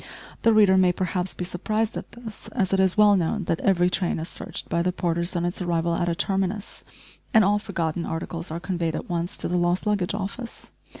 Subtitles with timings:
[0.41, 3.87] The reader may perhaps be surprised at this, as it is well known that every
[3.87, 6.83] train is searched by the porters on its arrival at a terminus,
[7.35, 10.73] and all forgotten articles are conveyed at once to the lost luggage office.